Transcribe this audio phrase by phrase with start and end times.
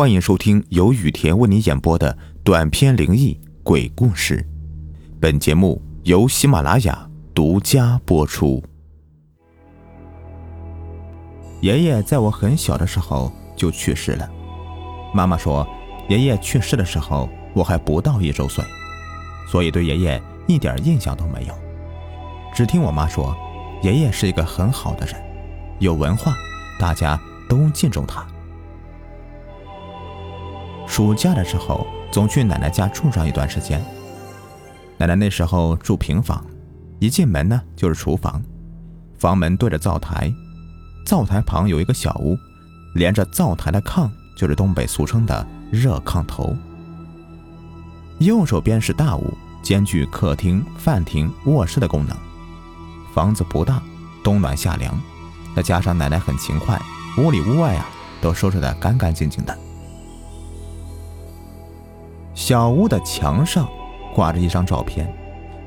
[0.00, 4.42] 欢迎收听由雨田为你演播的短篇灵异鬼故事。
[5.20, 8.64] 本节目由喜马拉雅独家播出。
[11.60, 14.26] 爷爷在我很小的时候就去世了。
[15.12, 15.68] 妈妈说，
[16.08, 18.64] 爷爷去世的时候我还不到一周岁，
[19.46, 21.54] 所以对爷爷一点印象都没有。
[22.54, 23.36] 只听我妈说，
[23.82, 25.14] 爷爷是一个很好的人，
[25.78, 26.32] 有文化，
[26.78, 27.20] 大家
[27.50, 28.26] 都敬重他。
[31.00, 33.82] 暑假的时候，总去奶奶家住上一段时间。
[34.98, 36.44] 奶奶那时候住平房，
[36.98, 38.42] 一进门呢就是厨房，
[39.18, 40.30] 房门对着灶台，
[41.06, 42.36] 灶台旁有一个小屋，
[42.94, 46.54] 连着灶台的炕就是东北俗称的热炕头。
[48.18, 52.14] 右手边是大屋，兼具客厅、饭厅、卧室的功能。
[53.14, 53.82] 房子不大，
[54.22, 55.00] 冬暖夏凉，
[55.56, 56.78] 再加上奶奶很勤快，
[57.16, 57.88] 屋里屋外啊
[58.20, 59.58] 都收拾得干干净净的。
[62.40, 63.68] 小屋的墙上
[64.14, 65.06] 挂着一张照片，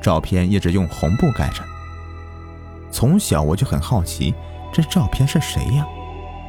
[0.00, 1.64] 照片一直用红布盖着。
[2.92, 4.32] 从小我就很好奇，
[4.72, 5.84] 这照片是谁呀？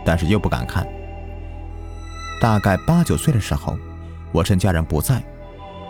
[0.06, 0.88] 但是又不敢看。
[2.40, 3.76] 大概八九岁的时候，
[4.32, 5.24] 我趁家人不在，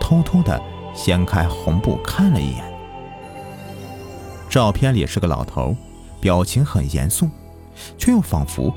[0.00, 0.58] 偷偷的
[0.94, 2.64] 掀开红布看了一眼。
[4.48, 5.76] 照片里是个老头，
[6.22, 7.28] 表情很严肃，
[7.98, 8.74] 却又仿佛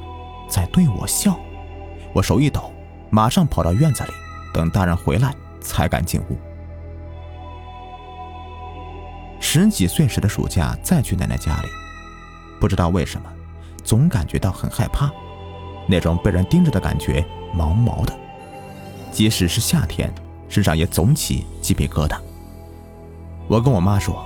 [0.50, 1.40] 在对我笑。
[2.12, 2.74] 我手一抖，
[3.10, 4.12] 马上跑到院子里。
[4.54, 5.34] 等大人回来
[5.66, 6.38] 才敢进屋。
[9.40, 11.68] 十几岁时的暑假再去奶奶家里，
[12.60, 13.30] 不知道为什么，
[13.84, 15.10] 总感觉到很害怕，
[15.88, 18.14] 那种被人盯着的感觉毛毛的，
[19.12, 20.14] 即使是夏天，
[20.48, 22.18] 身上也总起鸡皮疙瘩。
[23.48, 24.26] 我跟我妈说，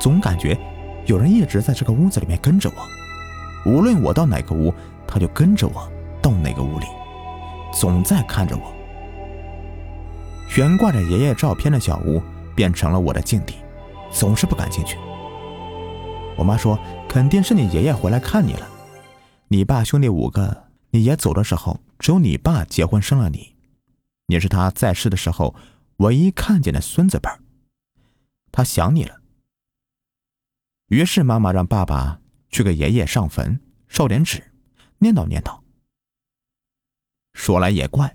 [0.00, 0.58] 总感觉
[1.06, 4.72] 有人一直在这个屋子里面跟着我，无论我到哪个屋，
[5.06, 5.90] 他就跟着我
[6.22, 6.86] 到哪个屋里，
[7.72, 8.72] 总在看着我。
[10.54, 12.22] 悬挂着爷爷照片的小屋
[12.54, 13.54] 变成了我的禁地，
[14.12, 14.98] 总是不敢进去。
[16.36, 18.68] 我妈说：“肯定是你爷爷回来看你了。
[19.48, 23.56] 你爸兄弟五个，你爷走的时候，只有你爸结婚生了你，
[24.26, 25.54] 你是他在世的时候
[25.96, 27.30] 唯一看见的孙子辈
[28.50, 29.22] 他想你了。”
[30.88, 32.20] 于是妈妈让爸爸
[32.50, 33.58] 去给爷爷上坟，
[33.88, 34.52] 烧点纸，
[34.98, 35.58] 念叨念叨。
[37.32, 38.14] 说来也怪，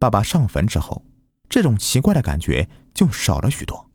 [0.00, 1.04] 爸爸上坟之后。
[1.48, 3.90] 这种奇怪的感觉就少了许多。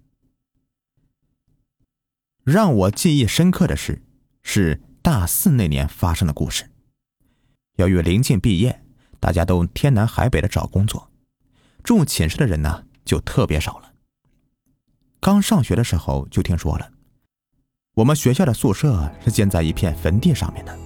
[2.43, 4.03] 让我记忆深刻的是，
[4.41, 6.69] 是大四那年发生的故事。
[7.77, 8.83] 由于临近毕业，
[9.19, 11.09] 大家都天南海北的找工作，
[11.83, 13.93] 住寝室的人呢就特别少了。
[15.19, 16.91] 刚上学的时候就听说了，
[17.95, 20.77] 我们学校的宿舍是建在一片坟地上面的，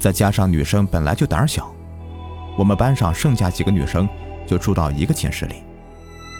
[0.00, 1.72] 再加上女生本来就胆小，
[2.58, 4.08] 我们班上剩下几个女生
[4.46, 5.62] 就住到一个寝室里。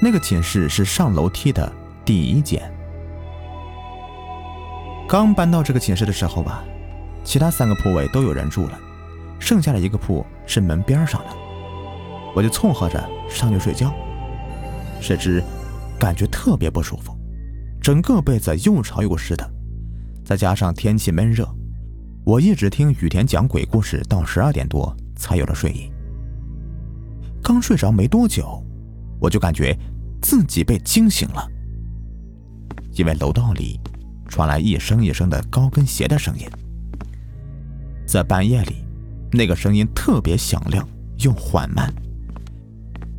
[0.02, 1.70] 那个寝室是上楼梯的
[2.04, 2.60] 第一间。
[5.06, 6.64] 刚搬到这个寝室的时候吧，
[7.22, 8.78] 其他三个铺位都有人住了，
[9.38, 11.30] 剩下的一个铺是门边上的，
[12.34, 13.92] 我就凑合着上去睡觉。
[15.02, 15.42] 谁知
[15.98, 17.14] 感觉特别不舒服，
[17.82, 19.50] 整个被子又潮又湿的，
[20.24, 21.46] 再加上天气闷热，
[22.24, 25.92] 我一直听雨田讲鬼故事到十二点多才有了睡意。
[27.42, 28.64] 刚睡着没多久。
[29.20, 29.76] 我就感觉
[30.22, 31.46] 自己被惊醒了，
[32.92, 33.78] 因为楼道里
[34.28, 36.46] 传来一声一声的高跟鞋的声音。
[38.06, 38.84] 在半夜里，
[39.30, 40.88] 那个声音特别响亮
[41.18, 41.92] 又缓慢，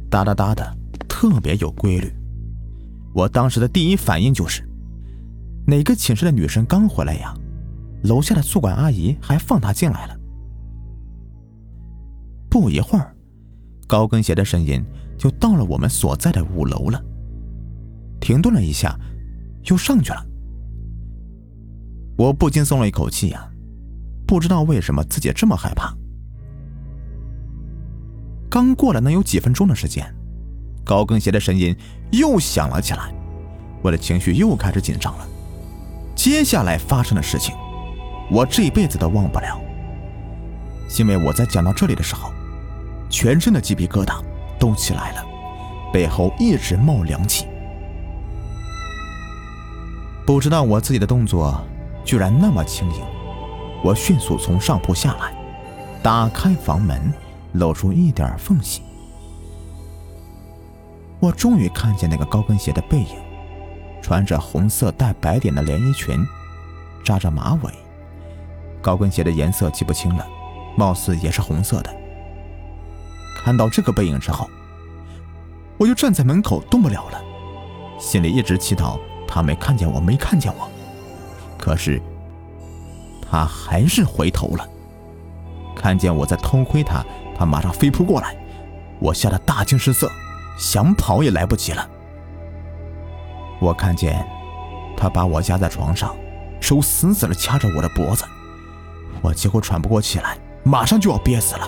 [0.09, 2.11] 哒哒哒的，特别有规律。
[3.13, 4.67] 我当时的第一反应就是，
[5.67, 7.33] 哪个寝室的女生刚回来呀？
[8.03, 10.17] 楼下的宿管阿姨还放她进来了。
[12.49, 13.15] 不一会儿，
[13.91, 14.81] 高跟鞋的声音。
[15.17, 16.99] 就到了我们所在的五楼了，
[18.19, 18.97] 停顿了一下，
[19.65, 20.25] 又上去了。
[22.17, 23.47] 我不禁松了一口气呀，
[24.25, 25.95] 不知道为什么自己这么害怕。
[28.49, 30.11] 刚过了能有几分钟的时间，
[30.83, 31.75] 高跟鞋的声音
[32.11, 33.13] 又响了起来，
[33.83, 35.27] 我的情绪又开始紧张了。
[36.15, 37.53] 接下来发生的事情，
[38.31, 39.61] 我这一辈子都忘不了，
[40.97, 42.31] 因为我在讲到这里的时候，
[43.11, 44.15] 全身的鸡皮疙瘩。
[44.59, 45.25] 都起来了，
[45.91, 47.47] 背后一直冒凉气。
[50.23, 51.59] 不知道我自己的动作
[52.05, 53.01] 居然那么轻盈，
[53.83, 55.33] 我迅速从上铺下来，
[56.03, 57.11] 打开房门，
[57.53, 58.83] 露出一点缝隙。
[61.19, 63.17] 我终于看见那个高跟鞋的背影，
[63.99, 66.23] 穿着红色带白点的连衣裙，
[67.03, 67.71] 扎着马尾，
[68.79, 70.27] 高跟鞋的颜色记不清了，
[70.77, 71.91] 貌似也是红色的。
[73.43, 74.49] 看到这个背影之后，
[75.77, 77.21] 我就站在门口动不了了，
[77.99, 80.69] 心里一直祈祷他没看见我，没看见我。
[81.57, 82.01] 可是
[83.29, 84.67] 他还是回头了，
[85.75, 87.03] 看见我在偷窥他，
[87.35, 88.35] 他马上飞扑过来，
[88.99, 90.09] 我吓得大惊失色，
[90.57, 91.89] 想跑也来不及了。
[93.59, 94.23] 我看见
[94.95, 96.15] 他把我压在床上，
[96.59, 98.23] 手死死的掐着我的脖子，
[99.21, 101.67] 我几乎喘不过气来，马上就要憋死了。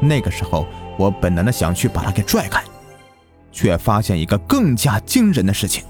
[0.00, 0.66] 那个时候，
[0.96, 2.62] 我本能的想去把他给拽开，
[3.50, 5.84] 却发现一个更加惊人的事情。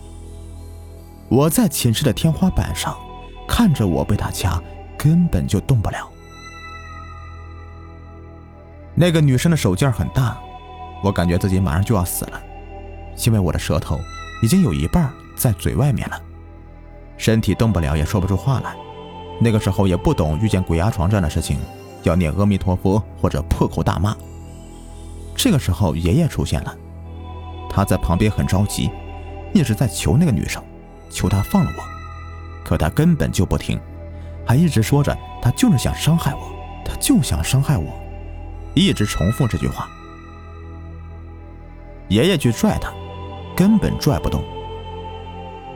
[1.28, 2.96] 我在寝室的天花板上
[3.46, 4.62] 看着我被他掐，
[4.96, 6.08] 根本就动不了。
[8.94, 10.38] 那个女生的手劲儿很大，
[11.04, 12.40] 我感觉自己马上就要死了，
[13.24, 14.00] 因为我的舌头
[14.42, 16.20] 已经有一半在嘴外面了，
[17.16, 18.74] 身体动不了，也说不出话来。
[19.40, 21.58] 那个时候也不懂遇见鬼压床这样的事情。
[22.02, 24.16] 要念阿弥陀佛或者破口大骂。
[25.34, 26.76] 这个时候，爷爷出现了，
[27.70, 28.90] 他在旁边很着急，
[29.54, 30.62] 一直在求那个女生，
[31.10, 31.82] 求她放了我。
[32.64, 33.80] 可她根本就不听，
[34.44, 36.40] 还一直说着她就是想伤害我，
[36.84, 37.86] 她就想伤害我，
[38.74, 39.88] 一直重复这句话。
[42.08, 42.92] 爷爷去拽她，
[43.54, 44.42] 根本拽不动。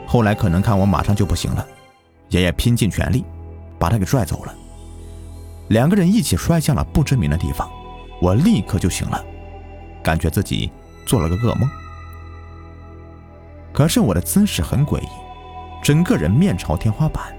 [0.05, 1.65] 后来可能看我马上就不行了，
[2.29, 3.23] 爷爷拼尽全力
[3.79, 4.53] 把她给拽走了。
[5.69, 7.69] 两个人一起摔向了不知名的地方，
[8.21, 9.23] 我立刻就醒了，
[10.03, 10.71] 感觉自己
[11.05, 11.69] 做了个噩梦。
[13.71, 15.07] 可是我的姿势很诡异，
[15.81, 17.35] 整个人面朝天花板，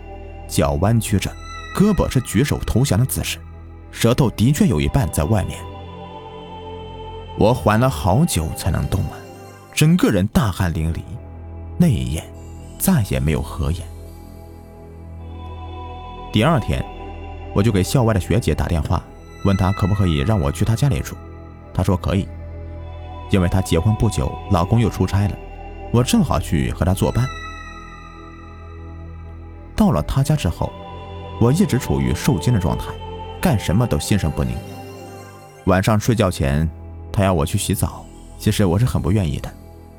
[0.49, 1.31] 脚弯曲着，
[1.77, 3.39] 胳膊是举手投降的姿势，
[3.93, 5.59] 舌头的确有一半在外面。
[7.39, 9.19] 我缓了好久才能动啊，
[9.73, 11.01] 整个人大汗淋漓。
[11.77, 12.25] 那一夜
[12.79, 13.87] 再也没有合眼。
[16.33, 16.94] 第二天。
[17.55, 19.03] 我就给校外的学姐打电话，
[19.45, 21.17] 问她可不可以让我去她家里住。
[21.73, 22.29] 她说可以，
[23.31, 25.39] 因为她结婚不久，老公又出差了，
[25.93, 27.25] 我正好去和她作伴。
[29.77, 30.73] 到了她家之后，
[31.41, 32.87] 我一直处于受惊的状态，
[33.41, 34.57] 干什么都心神不宁。
[35.67, 36.69] 晚上睡觉前，
[37.13, 38.05] 她要我去洗澡，
[38.39, 39.53] 其实我是很不愿意的，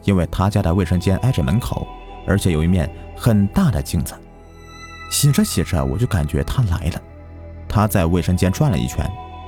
[0.04, 1.88] 因为她家的卫生间挨着门口，
[2.28, 4.13] 而且有一面很大的镜子。
[5.10, 7.01] 洗着洗着，我就感觉她来了。
[7.75, 9.06] 他在卫生间转了一圈，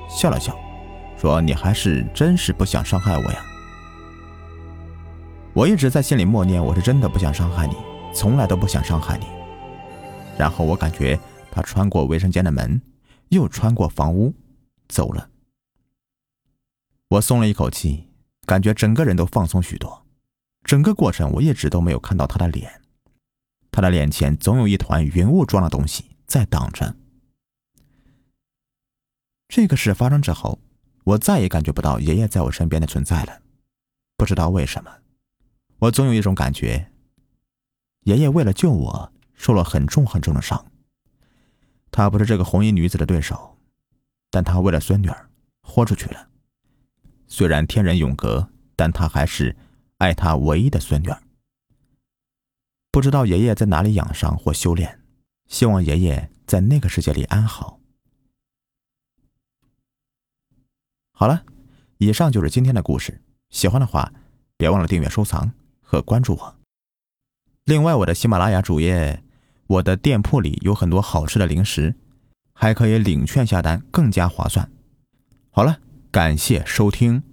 [0.10, 0.54] 笑了笑，
[1.18, 3.46] 说：“你还是真是不想伤害我呀。”
[5.56, 7.78] 我一直在心里默念：“我是真的不想伤害你，
[8.14, 9.28] 从来都不想伤害你。”
[10.38, 11.18] 然后我感觉
[11.50, 12.82] 他穿过卫生间的门，
[13.30, 14.34] 又穿过房屋，
[14.90, 15.30] 走了。
[17.08, 18.10] 我松了一口气，
[18.46, 20.06] 感觉整个人都放松许多。
[20.66, 22.82] 整个过程我一直都没有看到他的脸，
[23.72, 26.94] 他的脸前总有一团云雾状的东西在挡着。
[29.58, 30.60] 这个事发生之后，
[31.04, 33.42] 我再也感觉不到爷爷在我身边的存在了。
[34.16, 34.92] 不知道为什么，
[35.80, 36.92] 我总有一种感觉，
[38.02, 40.64] 爷爷为了救我受了很重很重的伤。
[41.90, 43.58] 他不是这个红衣女子的对手，
[44.30, 45.28] 但他为了孙女儿
[45.64, 46.28] 豁出去了。
[47.26, 49.58] 虽然天人永隔，但他还是
[49.98, 51.20] 爱他唯一的孙女儿。
[52.92, 55.02] 不知道爷爷在哪里养伤或修炼，
[55.48, 57.77] 希望爷爷在那个世界里安好。
[61.20, 61.42] 好了，
[61.98, 63.20] 以上就是今天的故事。
[63.50, 64.14] 喜欢的话，
[64.56, 65.52] 别忘了订阅、收藏
[65.82, 66.56] 和关注我。
[67.66, 69.24] 另外，我的喜马拉雅主页，
[69.66, 71.96] 我的店铺里有很多好吃的零食，
[72.54, 74.70] 还可以领券下单，更加划算。
[75.50, 75.80] 好了，
[76.12, 77.24] 感谢收听。